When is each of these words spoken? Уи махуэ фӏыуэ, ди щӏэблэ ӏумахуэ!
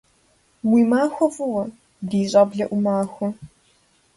Уи 0.71 0.81
махуэ 0.89 1.27
фӏыуэ, 1.35 1.63
ди 2.09 2.21
щӏэблэ 2.31 2.65
ӏумахуэ! 2.69 3.27